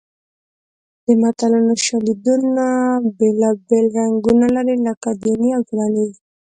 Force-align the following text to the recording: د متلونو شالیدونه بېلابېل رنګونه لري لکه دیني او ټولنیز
د 1.05 1.07
متلونو 1.21 1.73
شالیدونه 1.85 2.65
بېلابېل 3.17 3.85
رنګونه 3.97 4.47
لري 4.55 4.75
لکه 4.87 5.09
دیني 5.23 5.49
او 5.55 5.61
ټولنیز 5.69 6.13